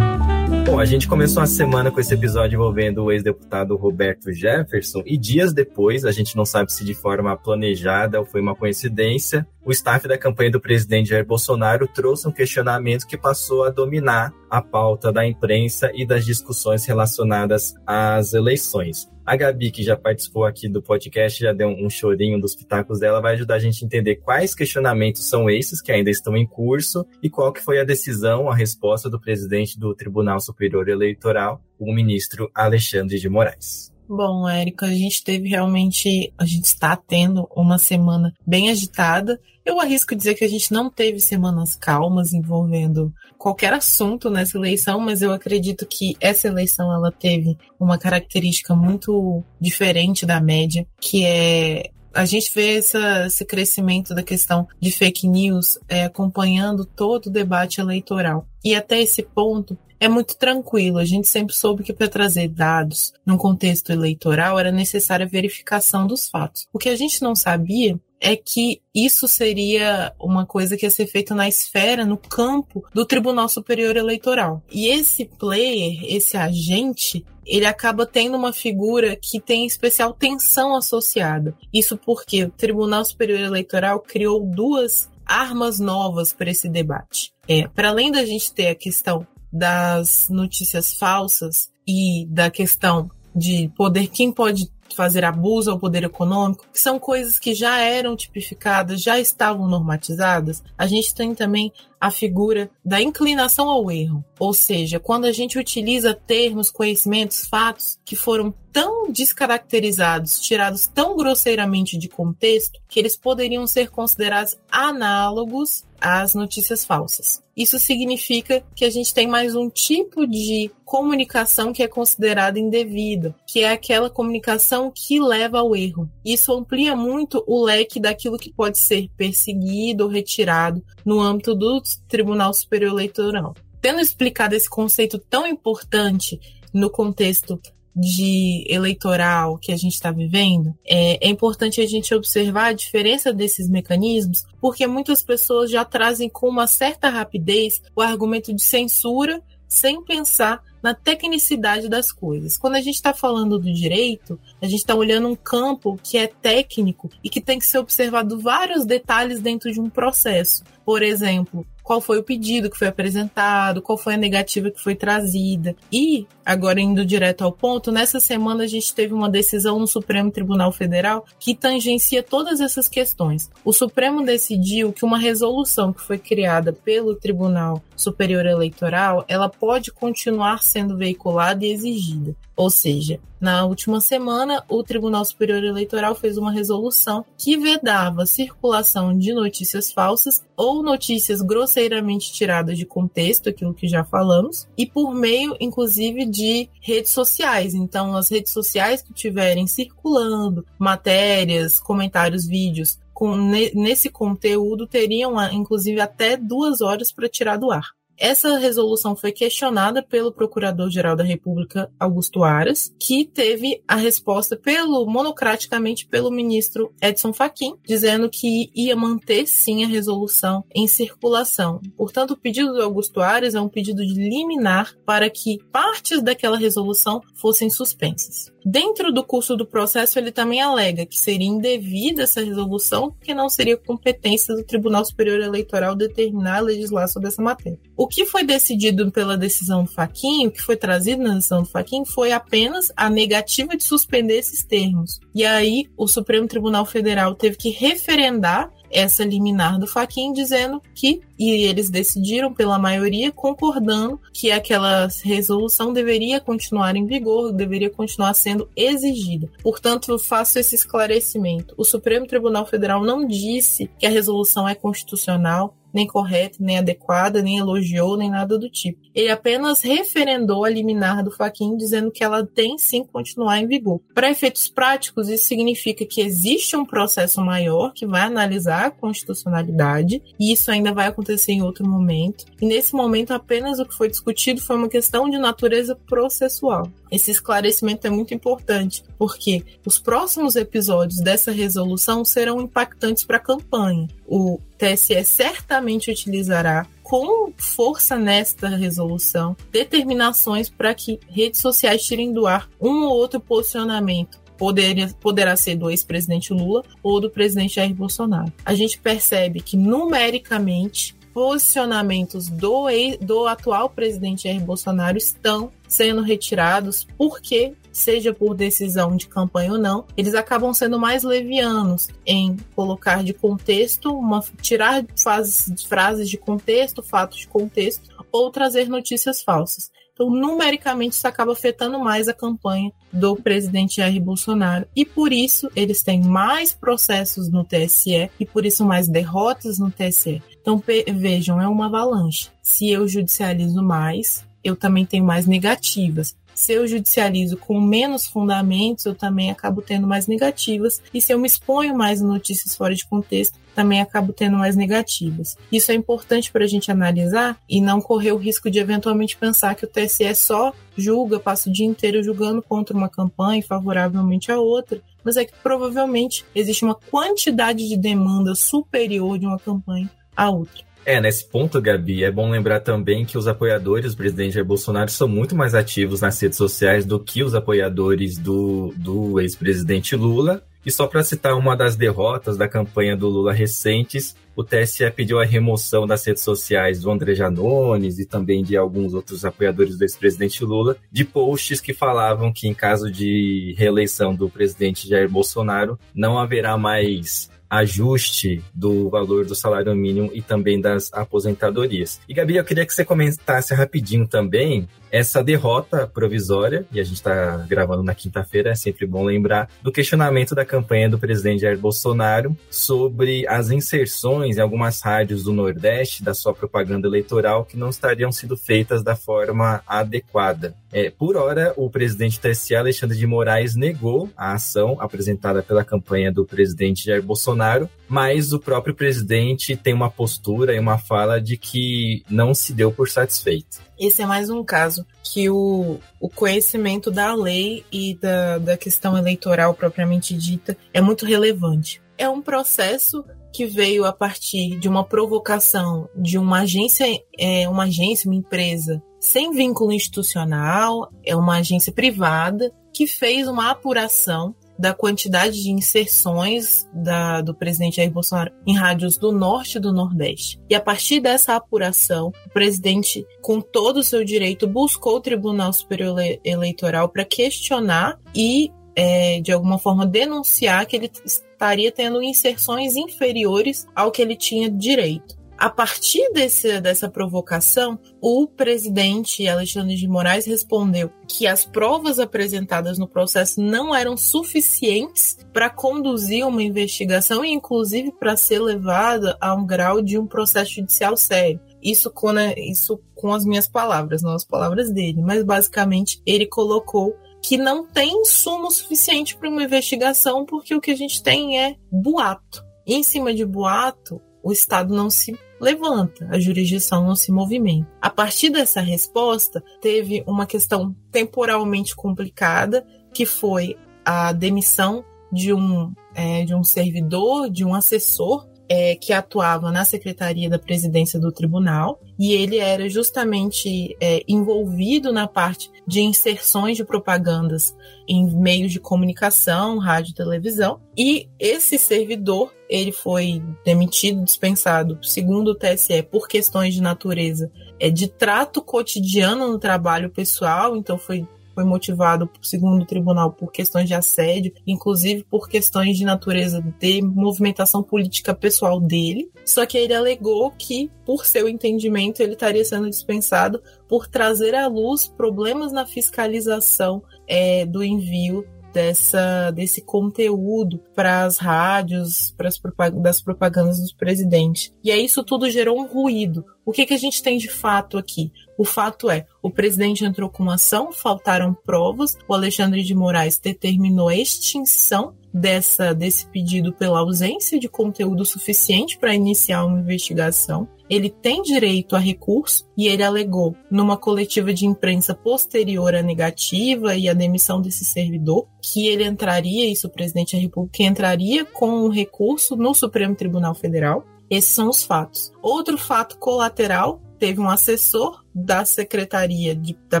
[0.72, 5.18] Bom, a gente começou a semana com esse episódio envolvendo o ex-deputado Roberto Jefferson e
[5.18, 9.70] dias depois, a gente não sabe se de forma planejada ou foi uma coincidência, o
[9.70, 14.60] staff da campanha do presidente Jair Bolsonaro trouxe um questionamento que passou a dominar a
[14.60, 19.10] pauta da imprensa e das discussões relacionadas às eleições.
[19.24, 23.20] A Gabi, que já participou aqui do podcast, já deu um chorinho dos pitacos dela,
[23.20, 27.06] vai ajudar a gente a entender quais questionamentos são esses que ainda estão em curso
[27.22, 31.94] e qual que foi a decisão, a resposta do presidente do Tribunal Superior Eleitoral, o
[31.94, 33.91] ministro Alexandre de Moraes.
[34.08, 39.40] Bom, Érica, a gente teve realmente, a gente está tendo uma semana bem agitada.
[39.64, 45.00] Eu arrisco dizer que a gente não teve semanas calmas envolvendo qualquer assunto nessa eleição,
[45.00, 51.24] mas eu acredito que essa eleição ela teve uma característica muito diferente da média, que
[51.24, 57.26] é a gente vê essa, esse crescimento da questão de fake news é, acompanhando todo
[57.26, 58.46] o debate eleitoral.
[58.62, 60.98] E até esse ponto, é muito tranquilo.
[60.98, 66.08] A gente sempre soube que para trazer dados num contexto eleitoral era necessária a verificação
[66.08, 66.66] dos fatos.
[66.72, 71.06] O que a gente não sabia é que isso seria uma coisa que ia ser
[71.06, 74.60] feita na esfera, no campo do Tribunal Superior Eleitoral.
[74.72, 81.56] E esse player, esse agente, ele acaba tendo uma figura que tem especial tensão associada.
[81.72, 87.32] Isso porque o Tribunal Superior Eleitoral criou duas armas novas para esse debate.
[87.48, 93.70] É, para além da gente ter a questão das notícias falsas e da questão de
[93.76, 99.02] poder, quem pode fazer abuso ao poder econômico, que são coisas que já eram tipificadas,
[99.02, 104.24] já estavam normatizadas, a gente tem também a figura da inclinação ao erro.
[104.36, 111.14] Ou seja, quando a gente utiliza termos, conhecimentos, fatos que foram tão descaracterizados, tirados tão
[111.16, 117.40] grosseiramente de contexto, que eles poderiam ser considerados análogos às notícias falsas.
[117.56, 123.34] Isso significa que a gente tem mais um tipo de comunicação que é considerada indevida,
[123.46, 126.10] que é aquela comunicação que leva ao erro.
[126.24, 131.80] Isso amplia muito o leque daquilo que pode ser perseguido ou retirado no âmbito do
[132.08, 133.54] Tribunal Superior Eleitoral.
[133.80, 136.40] Tendo explicado esse conceito tão importante
[136.72, 137.60] no contexto
[137.94, 143.32] de eleitoral que a gente está vivendo, é, é, importante a gente observar a diferença
[143.32, 149.42] desses mecanismos, porque muitas pessoas já trazem com uma certa rapidez o argumento de censura
[149.68, 152.58] sem pensar na tecnicidade das coisas.
[152.58, 156.26] Quando a gente está falando do direito, a gente está olhando um campo que é
[156.26, 160.64] técnico e que tem que ser observado vários detalhes dentro de um processo.
[160.84, 164.94] Por exemplo, qual foi o pedido que foi apresentado, qual foi a negativa que foi
[164.94, 165.76] trazida.
[165.92, 170.30] E, agora indo direto ao ponto, nessa semana a gente teve uma decisão no Supremo
[170.30, 173.50] Tribunal Federal que tangencia todas essas questões.
[173.62, 179.92] O Supremo decidiu que uma resolução que foi criada pelo Tribunal Superior Eleitoral, ela pode
[179.92, 182.34] continuar sendo veiculada e exigida.
[182.56, 189.18] Ou seja, na última semana, o Tribunal Superior Eleitoral fez uma resolução que vedava circulação
[189.18, 195.12] de notícias falsas ou notícias grosseiramente tiradas de contexto, aquilo que já falamos, e por
[195.12, 197.74] meio, inclusive, de redes sociais.
[197.74, 206.00] Então, as redes sociais que tiverem circulando matérias, comentários, vídeos com, nesse conteúdo teriam, inclusive,
[206.00, 207.90] até duas horas para tirar do ar.
[208.22, 215.04] Essa resolução foi questionada pelo Procurador-Geral da República, Augusto Aras, que teve a resposta pelo
[215.06, 221.80] monocraticamente pelo ministro Edson Fachin, dizendo que ia manter sim a resolução em circulação.
[221.96, 226.56] Portanto, o pedido do Augusto Aras é um pedido de liminar para que partes daquela
[226.56, 228.51] resolução fossem suspensas.
[228.64, 233.48] Dentro do curso do processo, ele também alega que seria indevida essa resolução, porque não
[233.48, 237.78] seria competência do Tribunal Superior Eleitoral determinar legislar sobre essa matéria.
[237.96, 241.68] O que foi decidido pela decisão do Faquinho, o que foi trazido na decisão do
[241.68, 245.20] Faquinho, foi apenas a negativa de suspender esses termos.
[245.34, 251.22] E aí, o Supremo Tribunal Federal teve que referendar essa liminar do Faquin dizendo que
[251.50, 258.34] e eles decidiram pela maioria concordando que aquela resolução deveria continuar em vigor, deveria continuar
[258.34, 259.50] sendo exigida.
[259.62, 261.74] Portanto, eu faço esse esclarecimento.
[261.76, 267.42] O Supremo Tribunal Federal não disse que a resolução é constitucional, nem correta, nem adequada,
[267.42, 269.00] nem elogiou, nem nada do tipo.
[269.14, 274.00] Ele apenas referendou a liminar do Faquin dizendo que ela tem sim continuar em vigor.
[274.14, 280.22] Para efeitos práticos, isso significa que existe um processo maior que vai analisar a constitucionalidade,
[280.40, 282.44] e isso ainda vai acontecer acontecer em outro momento.
[282.60, 286.90] E nesse momento, apenas o que foi discutido foi uma questão de natureza processual.
[287.10, 293.40] Esse esclarecimento é muito importante, porque os próximos episódios dessa resolução serão impactantes para a
[293.40, 294.08] campanha.
[294.26, 302.46] O TSE certamente utilizará com força nesta resolução determinações para que redes sociais tirem do
[302.46, 307.92] ar um ou outro posicionamento poderia, poderá ser do ex-presidente Lula ou do presidente Jair
[307.92, 308.52] Bolsonaro.
[308.64, 312.86] A gente percebe que numericamente posicionamentos do,
[313.20, 319.78] do atual presidente Jair Bolsonaro estão sendo retirados porque seja por decisão de campanha ou
[319.78, 326.38] não, eles acabam sendo mais levianos em colocar de contexto, uma, tirar frases, frases de
[326.38, 329.90] contexto, fatos de contexto, ou trazer notícias falsas.
[330.12, 334.86] Então, numericamente, isso acaba afetando mais a campanha do presidente Jair Bolsonaro.
[334.94, 339.90] E por isso, eles têm mais processos no TSE e por isso mais derrotas no
[339.90, 340.42] TSE.
[340.60, 340.82] Então,
[341.14, 342.50] vejam, é uma avalanche.
[342.62, 346.36] Se eu judicializo mais, eu também tenho mais negativas.
[346.54, 351.02] Se eu judicializo com menos fundamentos, eu também acabo tendo mais negativas.
[351.12, 355.56] E se eu me exponho mais notícias fora de contexto, também acabo tendo mais negativas.
[355.70, 359.74] Isso é importante para a gente analisar e não correr o risco de eventualmente pensar
[359.74, 364.58] que o TSE só julga, passa o dia inteiro julgando contra uma campanha favoravelmente a
[364.58, 370.50] outra, mas é que provavelmente existe uma quantidade de demanda superior de uma campanha à
[370.50, 370.91] outra.
[371.04, 375.10] É, nesse ponto, Gabi, é bom lembrar também que os apoiadores do presidente Jair Bolsonaro
[375.10, 380.62] são muito mais ativos nas redes sociais do que os apoiadores do, do ex-presidente Lula.
[380.84, 385.40] E só para citar uma das derrotas da campanha do Lula recentes, o TSE pediu
[385.40, 390.04] a remoção das redes sociais do André Janones e também de alguns outros apoiadores do
[390.04, 395.98] ex-presidente Lula, de posts que falavam que, em caso de reeleição do presidente Jair Bolsonaro,
[396.14, 402.20] não haverá mais ajuste do valor do salário mínimo e também das aposentadorias.
[402.28, 407.16] E Gabi, eu queria que você comentasse rapidinho também essa derrota provisória, e a gente
[407.16, 411.78] está gravando na quinta-feira, é sempre bom lembrar, do questionamento da campanha do presidente Jair
[411.78, 417.90] Bolsonaro sobre as inserções em algumas rádios do Nordeste da sua propaganda eleitoral que não
[417.90, 420.74] estariam sendo feitas da forma adequada.
[420.90, 426.30] É, por hora, o presidente TSE, Alexandre de Moraes, negou a ação apresentada pela campanha
[426.30, 431.56] do presidente Jair Bolsonaro, mas o próprio presidente tem uma postura e uma fala de
[431.56, 433.80] que não se deu por satisfeito.
[433.98, 439.16] Esse é mais um caso que o, o conhecimento da lei e da, da questão
[439.16, 442.02] eleitoral propriamente dita é muito relevante.
[442.18, 447.06] É um processo que veio a partir de uma provocação de uma agência,
[447.38, 453.70] é, uma agência, uma empresa sem vínculo institucional, é uma agência privada que fez uma
[453.70, 459.80] apuração da quantidade de inserções da, do presidente Jair Bolsonaro em rádios do norte e
[459.80, 460.60] do nordeste.
[460.68, 465.72] E a partir dessa apuração, o presidente, com todo o seu direito, buscou o Tribunal
[465.72, 472.96] Superior Eleitoral para questionar e é, de alguma forma denunciar que ele estaria tendo inserções
[472.96, 475.41] inferiores ao que ele tinha direito.
[475.58, 482.98] A partir desse, dessa provocação, o presidente Alexandre de Moraes respondeu que as provas apresentadas
[482.98, 489.54] no processo não eram suficientes para conduzir uma investigação e, inclusive, para ser levada a
[489.54, 491.60] um grau de um processo judicial sério.
[491.80, 496.46] Isso com, né, isso com as minhas palavras, não as palavras dele, mas basicamente ele
[496.46, 501.60] colocou que não tem insumo suficiente para uma investigação, porque o que a gente tem
[501.60, 502.64] é boato.
[502.86, 507.88] Em cima de boato, o Estado não se levanta, a jurisdição não se movimenta.
[508.00, 515.92] A partir dessa resposta, teve uma questão temporalmente complicada, que foi a demissão de um,
[516.14, 521.30] é, de um servidor, de um assessor é, que atuava na secretaria da presidência do
[521.30, 527.76] tribunal e ele era justamente é, envolvido na parte de inserções de propagandas
[528.08, 530.80] em meios de comunicação, rádio e televisão.
[530.96, 537.90] E esse servidor ele foi demitido, dispensado, segundo o TSE, por questões de natureza é,
[537.90, 543.88] de trato cotidiano no trabalho pessoal, então foi foi motivado, segundo o tribunal, por questões
[543.88, 549.30] de assédio, inclusive por questões de natureza de movimentação política pessoal dele.
[549.44, 554.66] Só que ele alegou que, por seu entendimento, ele estaria sendo dispensado por trazer à
[554.66, 562.60] luz problemas na fiscalização é, do envio dessa, desse conteúdo para as rádios, para as
[563.02, 564.72] das propagandas do presidente.
[564.82, 566.44] E aí isso tudo gerou um ruído.
[566.64, 568.32] O que, que a gente tem de fato aqui?
[568.56, 573.38] O fato é, o presidente entrou com uma ação, faltaram provas, o Alexandre de Moraes
[573.38, 580.68] determinou a extinção dessa desse pedido pela ausência de conteúdo suficiente para iniciar uma investigação.
[580.92, 586.94] Ele tem direito a recurso e ele alegou numa coletiva de imprensa posterior à negativa
[586.94, 591.86] e à demissão desse servidor que ele entraria, isso o presidente da República entraria com
[591.86, 594.04] um recurso no Supremo Tribunal Federal.
[594.28, 595.32] Esses são os fatos.
[595.40, 600.00] Outro fato colateral teve um assessor da Secretaria de, da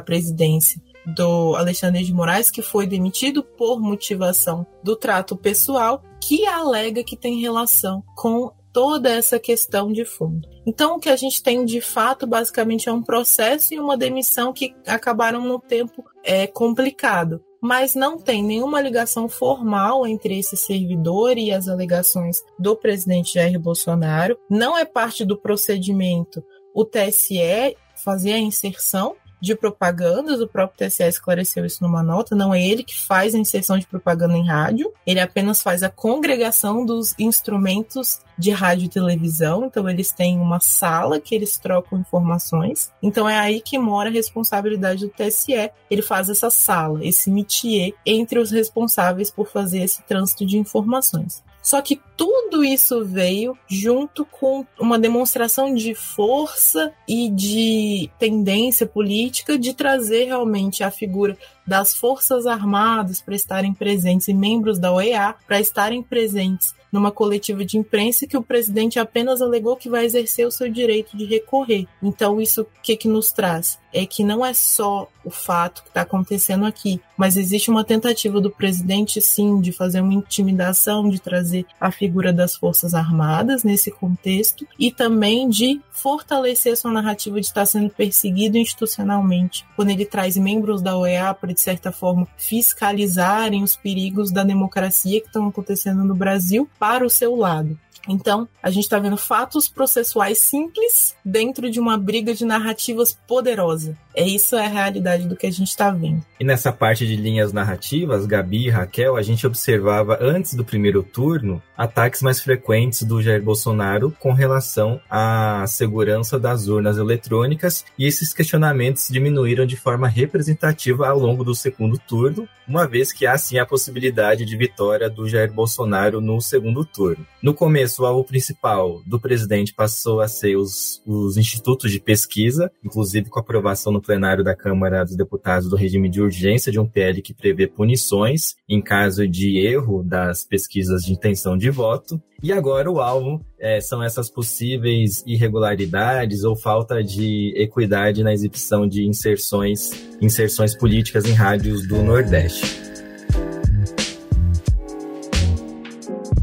[0.00, 7.02] Presidência do Alexandre de Moraes, que foi demitido por motivação do trato pessoal, que alega
[7.02, 10.48] que tem relação com toda essa questão de fundo.
[10.66, 14.52] Então, o que a gente tem de fato, basicamente, é um processo e uma demissão
[14.52, 17.42] que acabaram no tempo é, complicado.
[17.60, 23.58] Mas não tem nenhuma ligação formal entre esse servidor e as alegações do presidente Jair
[23.60, 24.36] Bolsonaro.
[24.50, 26.42] Não é parte do procedimento
[26.74, 32.54] o TSE fazer a inserção de propagandas, o próprio TSE esclareceu isso numa nota, não
[32.54, 36.86] é ele que faz a inserção de propaganda em rádio, ele apenas faz a congregação
[36.86, 42.92] dos instrumentos de rádio e televisão, então eles têm uma sala que eles trocam informações.
[43.02, 45.70] Então é aí que mora a responsabilidade do TSE.
[45.90, 51.42] Ele faz essa sala, esse métier entre os responsáveis por fazer esse trânsito de informações.
[51.62, 59.56] Só que tudo isso veio junto com uma demonstração de força e de tendência política
[59.56, 65.34] de trazer realmente a figura das Forças Armadas para estarem presentes e membros da OEA
[65.46, 70.46] para estarem presentes numa coletiva de imprensa que o presidente apenas alegou que vai exercer
[70.46, 71.86] o seu direito de recorrer.
[72.02, 73.78] Então, isso o que, que nos traz?
[73.94, 78.40] É que não é só o fato que está acontecendo aqui, mas existe uma tentativa
[78.40, 83.90] do presidente, sim, de fazer uma intimidação, de trazer a figura das Forças Armadas nesse
[83.90, 89.64] contexto e também de fortalecer sua narrativa de estar sendo perseguido institucionalmente.
[89.76, 95.20] Quando ele traz membros da OEA para, de certa forma, fiscalizarem os perigos da democracia
[95.20, 97.78] que estão acontecendo no Brasil para o seu lado.
[98.08, 103.96] Então, a gente está vendo fatos processuais simples dentro de uma briga de narrativas poderosa.
[104.14, 106.22] É isso é a realidade do que a gente está vendo.
[106.38, 111.02] E nessa parte de linhas narrativas, Gabi e Raquel, a gente observava antes do primeiro
[111.02, 118.06] turno ataques mais frequentes do Jair Bolsonaro com relação à segurança das urnas eletrônicas e
[118.06, 123.36] esses questionamentos diminuíram de forma representativa ao longo do segundo turno, uma vez que há
[123.36, 127.26] sim a possibilidade de vitória do Jair Bolsonaro no segundo turno.
[127.42, 132.70] No começo, o alvo principal do presidente passou a ser os, os institutos de pesquisa,
[132.84, 136.86] inclusive com aprovação no plenário da Câmara dos Deputados do regime de urgência de um
[136.86, 142.20] PL que prevê punições em caso de erro das pesquisas de intenção de voto.
[142.42, 148.86] E agora o alvo é, são essas possíveis irregularidades ou falta de equidade na exibição
[148.86, 152.82] de inserções, inserções políticas em rádios do Nordeste.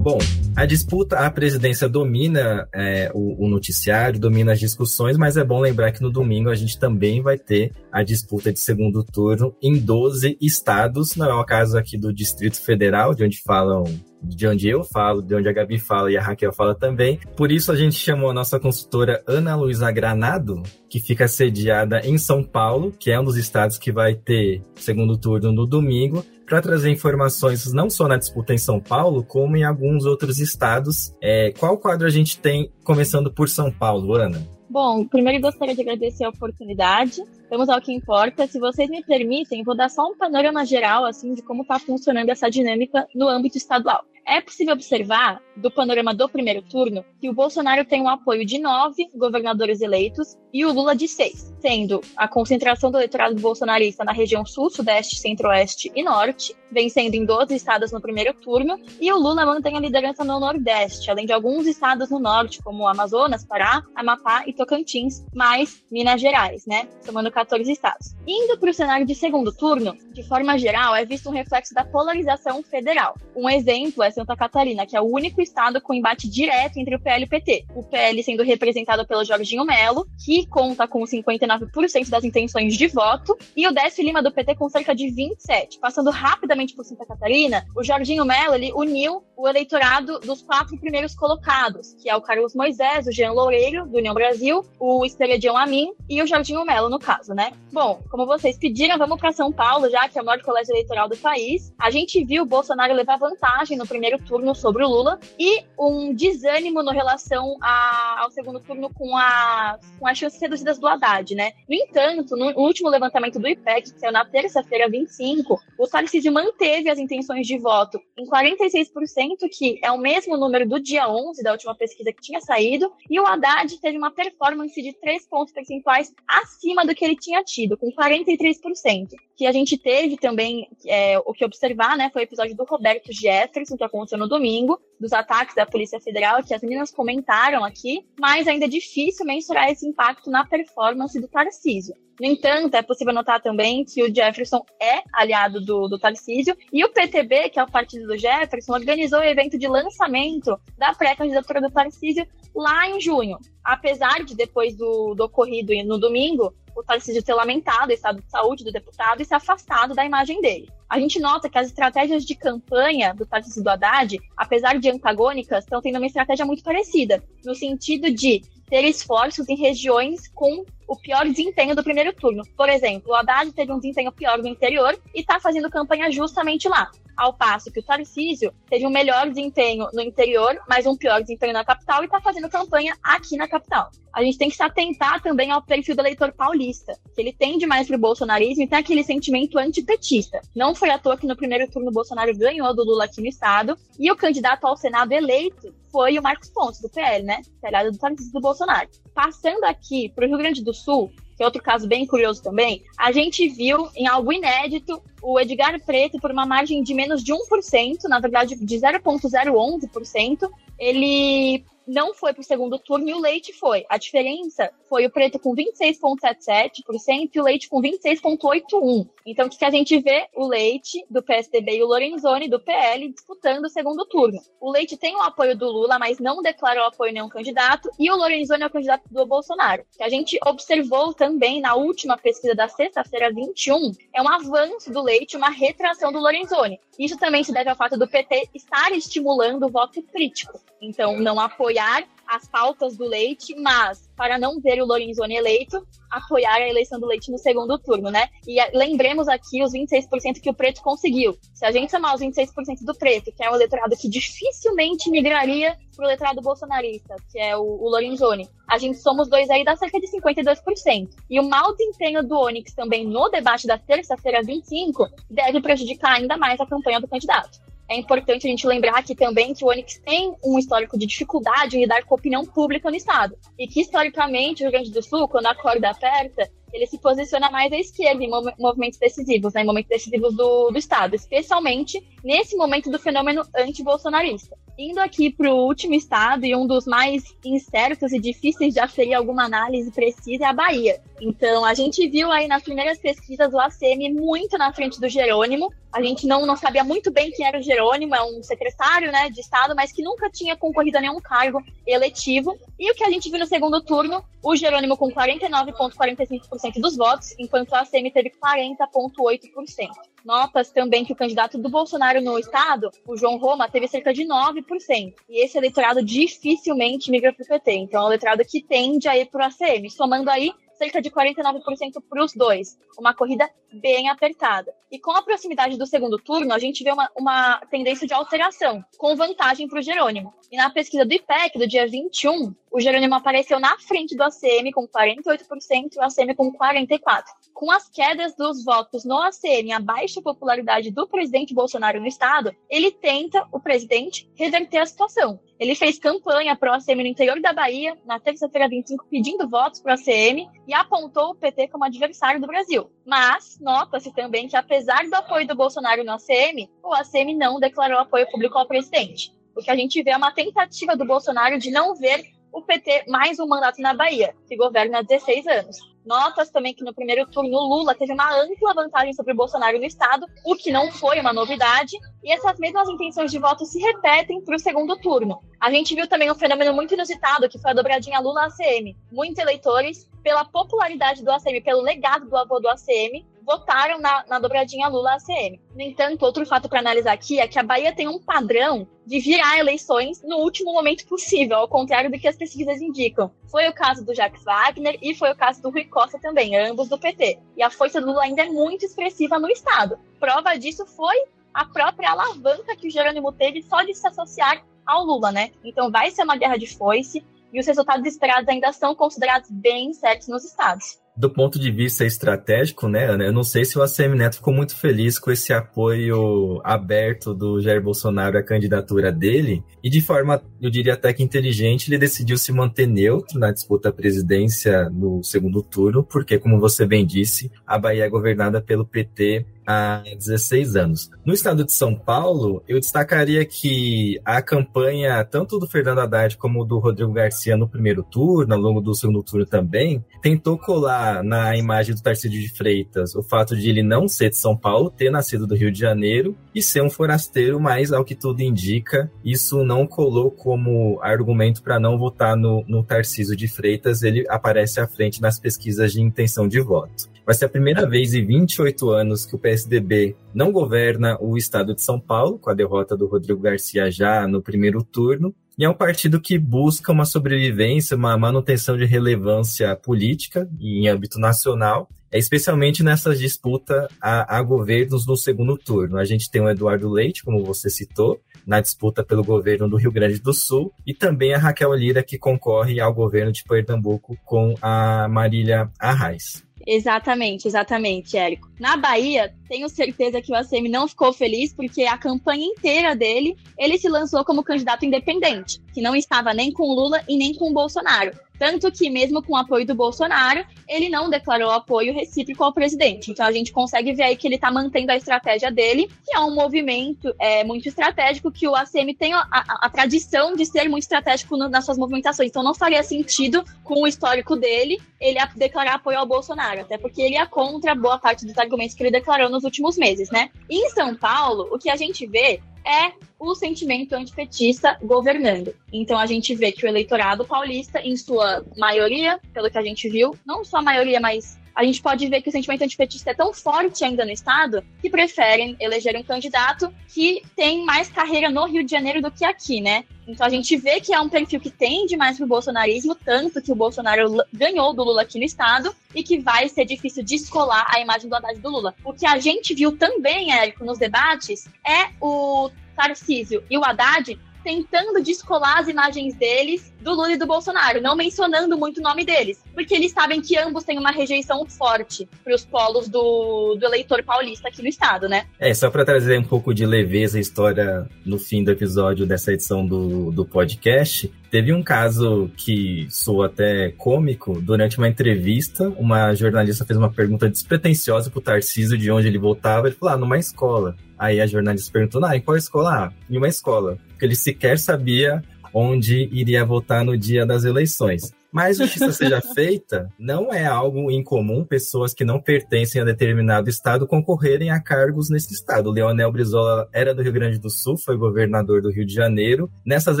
[0.02, 0.18] Bom,
[0.54, 5.60] a disputa, a presidência domina é, o, o, noticiário, domina as discussões, mas é bom
[5.60, 9.78] lembrar que no domingo a gente também vai ter a disputa de segundo turno em
[9.78, 11.16] 12 estados.
[11.16, 13.84] Não é o caso aqui do Distrito Federal, de onde falam
[14.22, 17.18] de onde eu falo, de onde a Gabi fala e a Raquel fala também.
[17.36, 22.18] Por isso a gente chamou a nossa consultora Ana Luísa Granado, que fica sediada em
[22.18, 26.60] São Paulo, que é um dos estados que vai ter segundo turno no domingo, para
[26.60, 31.14] trazer informações não só na disputa em São Paulo, como em alguns outros estados.
[31.22, 34.46] É, qual quadro a gente tem começando por São Paulo, Ana?
[34.68, 37.22] Bom, primeiro gostaria de agradecer a oportunidade.
[37.50, 38.46] Vamos ao que importa.
[38.46, 42.30] Se vocês me permitem, vou dar só um panorama geral assim de como está funcionando
[42.30, 44.02] essa dinâmica no âmbito estadual.
[44.26, 48.58] É possível observar, do panorama do primeiro turno, que o Bolsonaro tem um apoio de
[48.58, 54.12] nove governadores eleitos e o Lula de seis, sendo a concentração do eleitorado bolsonarista na
[54.12, 59.16] região sul, sudeste, centro-oeste e norte, vencendo em 12 estados no primeiro turno, e o
[59.16, 63.82] Lula mantém a liderança no nordeste, além de alguns estados no norte, como Amazonas, Pará,
[63.94, 66.88] Amapá e Tocantins, mais Minas Gerais, né?
[67.02, 68.14] Somando 14 estados.
[68.26, 71.84] Indo para o cenário de segundo turno, de forma geral, é visto um reflexo da
[71.84, 73.14] polarização federal.
[73.36, 77.00] Um exemplo é Santa Catarina, que é o único estado com embate direto entre o
[77.00, 77.64] PL e o PT.
[77.74, 83.36] O PL sendo representado pelo Jorginho Melo, que conta com 59% das intenções de voto,
[83.56, 85.78] e o Décio Lima do PT com cerca de 27%.
[85.80, 91.14] Passando rapidamente por Santa Catarina, o Jorginho Melo ele uniu o eleitorado dos quatro primeiros
[91.14, 95.92] colocados, que é o Carlos Moisés, o Jean Loureiro, do União Brasil, o Espeledião Amin
[96.08, 97.52] e o Jorginho Melo, no caso, né?
[97.72, 101.08] Bom, como vocês pediram, vamos para São Paulo, já que é o maior colégio eleitoral
[101.08, 101.72] do país.
[101.78, 106.14] A gente viu o Bolsonaro levar vantagem no primeiro turno sobre o Lula e um
[106.14, 111.34] desânimo no relação a, ao segundo turno com a, com a chance reduzidas do Haddad,
[111.34, 111.52] né?
[111.68, 116.90] No entanto, no último levantamento do IPEC, que saiu na terça-feira 25, o Tarcísio manteve
[116.90, 121.52] as intenções de voto em 46%, que é o mesmo número do dia 11, da
[121.52, 126.12] última pesquisa que tinha saído, e o Haddad teve uma performance de 3 pontos percentuais
[126.26, 129.08] acima do que ele tinha tido, com 43%.
[129.36, 133.12] Que a gente teve também, é, o que observar, né, foi o episódio do Roberto
[133.12, 138.06] Jefferson, que aconteceu no domingo, dos ataques da Polícia Federal, que as meninas comentaram aqui,
[138.18, 141.94] mas ainda é difícil mensurar esse impacto na performance do Tarcísio.
[142.22, 146.84] No entanto, é possível notar também que o Jefferson é aliado do, do Tarcísio e
[146.84, 151.60] o PTB, que é o partido do Jefferson, organizou o evento de lançamento da pré-candidatura
[151.60, 153.38] do Tarcísio lá em junho.
[153.64, 158.30] Apesar de, depois do, do ocorrido no domingo, o Tarcísio ter lamentado o estado de
[158.30, 160.70] saúde do deputado e se afastado da imagem dele.
[160.88, 165.64] A gente nota que as estratégias de campanha do Tarcísio do Haddad, apesar de antagônicas,
[165.64, 170.96] estão tendo uma estratégia muito parecida, no sentido de ter esforços em regiões com o
[170.96, 172.44] pior desempenho do primeiro turno.
[172.54, 176.68] Por exemplo, o Haddad teve um desempenho pior no interior e está fazendo campanha justamente
[176.68, 181.20] lá ao passo que o Tarcísio teve um melhor desempenho no interior, mas um pior
[181.20, 183.90] desempenho na capital e está fazendo campanha aqui na capital.
[184.12, 187.66] A gente tem que se atentar também ao perfil do eleitor paulista, que ele tende
[187.66, 190.40] mais o bolsonarismo e tem aquele sentimento antipetista.
[190.54, 193.28] Não foi à toa que no primeiro turno o Bolsonaro ganhou do Lula aqui no
[193.28, 197.42] estado e o candidato ao Senado eleito foi o Marcos Pontes, do PL, né?
[197.62, 198.88] Aliado do Tarcísio do Bolsonaro.
[199.14, 201.10] Passando aqui para o Rio Grande do Sul,
[201.42, 205.80] que é outro caso bem curioso também, a gente viu em algo inédito o Edgar
[205.84, 210.48] Preto por uma margem de menos de 1%, na verdade de 0,011%.
[210.78, 213.84] Ele não foi para o segundo turno e o Leite foi.
[213.88, 219.08] A diferença foi o Preto com 26,77% e o Leite com 26,81%.
[219.26, 220.26] Então, o que a gente vê?
[220.34, 224.40] O Leite, do PSDB, e o Lorenzoni, do PL, disputando o segundo turno.
[224.60, 228.10] O Leite tem o apoio do Lula, mas não declarou apoio a nenhum candidato, e
[228.10, 229.84] o Lorenzoni é o candidato do Bolsonaro.
[229.96, 235.02] Que a gente observou também na última pesquisa da sexta-feira 21, é um avanço do
[235.02, 236.80] Leite, uma retração do Lorenzoni.
[236.98, 240.60] Isso também se deve ao fato do PT estar estimulando o voto crítico.
[240.80, 241.81] Então, não apoiar
[242.26, 247.06] as pautas do Leite, mas para não ver o Lorenzoni eleito, apoiar a eleição do
[247.06, 248.28] Leite no segundo turno, né?
[248.46, 251.36] E eh, lembremos aqui os 26% que o Preto conseguiu.
[251.52, 255.76] Se a gente somar os 26% do Preto, que é o eleitorado que dificilmente migraria
[255.94, 259.62] para o eleitorado bolsonarista, que é o, o Lorenzoni, a gente soma os dois aí,
[259.62, 261.10] dá cerca de 52%.
[261.28, 266.38] E o mau desempenho do Onyx também no debate da terça-feira 25 deve prejudicar ainda
[266.38, 267.60] mais a campanha do candidato
[267.92, 271.76] é importante a gente lembrar aqui também que o Onyx tem um histórico de dificuldade
[271.76, 273.36] em lidar com a opinião pública no Estado.
[273.58, 277.50] E que, historicamente, o Rio Grande do Sul, quando a corda aperta, ele se posiciona
[277.50, 282.56] mais à esquerda em movimentos decisivos, né, em momentos decisivos do, do Estado, especialmente nesse
[282.56, 284.56] momento do fenômeno anti-bolsonarista.
[284.78, 289.14] Indo aqui para o último estado e um dos mais incertos e difíceis de aferir
[289.14, 290.98] alguma análise precisa é a Bahia.
[291.20, 295.72] Então, a gente viu aí nas primeiras pesquisas o ACM muito na frente do Jerônimo.
[295.92, 299.28] A gente não, não sabia muito bem quem era o Jerônimo, é um secretário né,
[299.28, 302.58] de Estado, mas que nunca tinha concorrido a nenhum cargo eletivo.
[302.78, 307.34] E o que a gente viu no segundo turno, o Jerônimo com 49,45% dos votos,
[307.38, 309.90] enquanto o ACM teve 40,8%.
[310.24, 314.22] Notas também que o candidato do Bolsonaro no estado, o João Roma, teve cerca de
[314.24, 315.14] 9%.
[315.28, 317.72] E esse eleitorado dificilmente migra para o PT.
[317.72, 319.90] Então é um eleitorado que tende a ir para o ACM.
[319.90, 322.78] Somando aí, cerca de 49% para os dois.
[322.98, 324.74] Uma corrida bem apertada.
[324.90, 328.84] E com a proximidade do segundo turno, a gente vê uma, uma tendência de alteração,
[328.98, 330.34] com vantagem para o Jerônimo.
[330.50, 334.70] E na pesquisa do IPEC, do dia 21, o Jerônimo apareceu na frente do ACM
[334.72, 337.22] com 48% e o ACM com 44%.
[337.54, 342.06] Com as quedas dos votos no ACM e a baixa popularidade do presidente Bolsonaro no
[342.06, 345.40] estado, ele tenta, o presidente, reverter a situação.
[345.58, 349.80] Ele fez campanha para o ACM no interior da Bahia, na terça-feira 25, pedindo votos
[349.80, 352.90] para o ACM e apontou o PT como adversário do Brasil.
[353.04, 357.98] Mas nota-se também que, apesar do apoio do Bolsonaro no ACM, o ACM não declarou
[357.98, 359.32] apoio público ao presidente.
[359.54, 363.04] O que a gente vê é uma tentativa do Bolsonaro de não ver o PT
[363.08, 365.91] mais um mandato na Bahia, que governa há 16 anos.
[366.04, 369.84] Notas também que no primeiro turno Lula teve uma ampla vantagem sobre o Bolsonaro no
[369.84, 374.40] estado, o que não foi uma novidade, e essas mesmas intenções de voto se repetem
[374.40, 375.40] para o segundo turno.
[375.60, 378.96] A gente viu também um fenômeno muito inusitado, que foi a dobradinha Lula-ACM.
[379.12, 384.38] Muitos eleitores, pela popularidade do ACM, pelo legado do avô do ACM, votaram na, na
[384.38, 385.60] dobradinha Lula-ACM.
[385.74, 389.18] No entanto, outro fato para analisar aqui é que a Bahia tem um padrão de
[389.18, 393.30] virar eleições no último momento possível, ao contrário do que as pesquisas indicam.
[393.50, 396.88] Foi o caso do Jacques Wagner e foi o caso do Rui Costa também, ambos
[396.88, 397.38] do PT.
[397.56, 399.98] E a força do Lula ainda é muito expressiva no Estado.
[400.20, 401.16] Prova disso foi
[401.52, 405.50] a própria alavanca que o Jerônimo teve só de se associar ao Lula, né?
[405.64, 407.24] Então vai ser uma guerra de foice.
[407.52, 412.04] e os resultados esperados ainda são considerados bem incertos nos estados do ponto de vista
[412.04, 415.52] estratégico, né, Ana, eu não sei se o ACM Neto ficou muito feliz com esse
[415.52, 421.22] apoio aberto do Jair Bolsonaro à candidatura dele, e de forma, eu diria até que
[421.22, 426.58] inteligente, ele decidiu se manter neutro na disputa à presidência no segundo turno, porque, como
[426.58, 431.10] você bem disse, a Bahia é governada pelo PT há 16 anos.
[431.24, 436.64] No estado de São Paulo, eu destacaria que a campanha, tanto do Fernando Haddad como
[436.64, 441.56] do Rodrigo Garcia no primeiro turno, ao longo do segundo turno também, tentou colar na
[441.56, 445.10] imagem do Tarcísio de Freitas o fato de ele não ser de São Paulo, ter
[445.10, 449.64] nascido do Rio de Janeiro e ser um forasteiro, mas ao que tudo indica, isso
[449.64, 454.86] não colou como argumento para não votar no, no Tarcísio de Freitas, ele aparece à
[454.86, 457.10] frente nas pesquisas de intenção de voto.
[457.24, 461.72] Vai ser a primeira vez em 28 anos que o PSDB não governa o estado
[461.74, 465.32] de São Paulo, com a derrota do Rodrigo Garcia já no primeiro turno.
[465.58, 471.18] E é um partido que busca uma sobrevivência, uma manutenção de relevância política em âmbito
[471.18, 475.98] nacional, é especialmente nessa disputa a, a governos no segundo turno.
[475.98, 479.92] A gente tem o Eduardo Leite, como você citou, na disputa pelo governo do Rio
[479.92, 484.54] Grande do Sul, e também a Raquel Lira, que concorre ao governo de Pernambuco com
[484.60, 486.44] a Marília Arraes.
[486.66, 488.50] Exatamente, exatamente, Érico.
[488.58, 493.36] Na Bahia, tenho certeza que o ACM não ficou feliz porque a campanha inteira dele,
[493.58, 497.52] ele se lançou como candidato independente, que não estava nem com Lula e nem com
[497.52, 498.12] Bolsonaro.
[498.38, 503.08] Tanto que, mesmo com o apoio do Bolsonaro, ele não declarou apoio recíproco ao presidente.
[503.08, 506.18] Então, a gente consegue ver aí que ele está mantendo a estratégia dele, que é
[506.18, 510.68] um movimento é, muito estratégico, que o ACM tem a, a, a tradição de ser
[510.68, 512.30] muito estratégico no, nas suas movimentações.
[512.30, 517.00] Então, não faria sentido, com o histórico dele, ele declarar apoio ao Bolsonaro, até porque
[517.00, 520.30] ele é contra boa parte dos argumentos que ele declarou nos últimos meses, né?
[520.50, 525.54] em São Paulo, o que a gente vê é o sentimento antipetista governando.
[525.72, 529.88] Então a gente vê que o eleitorado paulista, em sua maioria, pelo que a gente
[529.88, 533.14] viu, não só a maioria, mas a gente pode ver que o sentimento antipetista é
[533.14, 538.46] tão forte ainda no Estado que preferem eleger um candidato que tem mais carreira no
[538.46, 539.84] Rio de Janeiro do que aqui, né?
[540.06, 543.52] Então a gente vê que é um perfil que tende mais pro bolsonarismo, tanto que
[543.52, 547.80] o Bolsonaro ganhou do Lula aqui no Estado e que vai ser difícil descolar a
[547.80, 548.74] imagem do Haddad do Lula.
[548.84, 554.18] O que a gente viu também, Érico, nos debates é o Tarcísio e o Haddad
[554.42, 559.04] tentando descolar as imagens deles do Lula e do Bolsonaro, não mencionando muito o nome
[559.04, 563.64] deles, porque eles sabem que ambos têm uma rejeição forte para os polos do, do
[563.64, 565.26] eleitor paulista aqui no estado, né?
[565.38, 569.32] É, só para trazer um pouco de leveza a história no fim do episódio dessa
[569.32, 574.40] edição do, do podcast, teve um caso que soa até cômico.
[574.40, 579.68] Durante uma entrevista, uma jornalista fez uma pergunta despretensiosa pro Tarcísio de onde ele voltava.
[579.68, 580.76] Ele falou, ah, numa escola.
[580.98, 582.70] Aí a jornalista perguntou, ah, em qual escola?
[582.70, 583.78] Ah, em uma escola.
[584.02, 585.22] Porque ele sequer sabia
[585.54, 588.12] onde iria votar no dia das eleições.
[588.32, 593.86] Mas justiça seja feita, não é algo incomum pessoas que não pertencem a determinado estado
[593.86, 595.70] concorrerem a cargos nesse estado.
[595.70, 599.48] Leonel Brizola era do Rio Grande do Sul, foi governador do Rio de Janeiro.
[599.64, 600.00] Nessas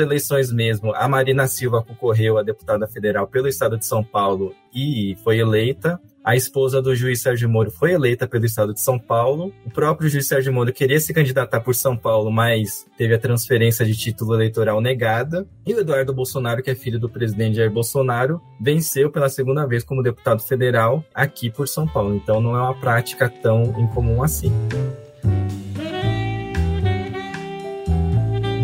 [0.00, 5.16] eleições mesmo, a Marina Silva concorreu a deputada federal pelo estado de São Paulo e
[5.22, 6.00] foi eleita.
[6.24, 9.52] A esposa do juiz Sérgio Moro foi eleita pelo estado de São Paulo.
[9.66, 13.84] O próprio juiz Sérgio Moro queria se candidatar por São Paulo, mas teve a transferência
[13.84, 15.44] de título eleitoral negada.
[15.66, 19.82] E o Eduardo Bolsonaro, que é filho do presidente Jair Bolsonaro, venceu pela segunda vez
[19.82, 22.14] como deputado federal aqui por São Paulo.
[22.14, 24.52] Então não é uma prática tão incomum assim.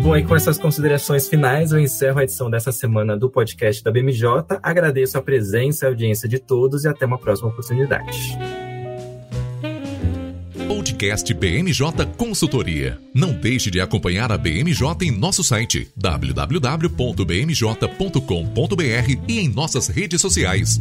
[0.01, 3.91] Bom, e com essas considerações finais, eu encerro a edição dessa semana do podcast da
[3.91, 4.25] BMJ.
[4.63, 8.37] Agradeço a presença e a audiência de todos e até uma próxima oportunidade.
[10.67, 12.97] Podcast BMJ Consultoria.
[13.13, 16.89] Não deixe de acompanhar a BMJ em nosso site www.bmj.com.br
[19.27, 20.79] e em nossas redes sociais.